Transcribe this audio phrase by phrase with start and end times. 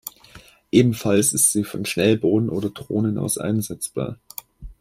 [0.71, 4.17] Ebenfalls ist sie von Schnellbooten oder Drohnen aus einsetzbar.